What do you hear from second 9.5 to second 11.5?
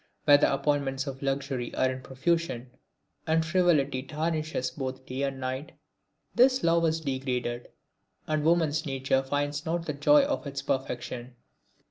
not the joy of its perfection.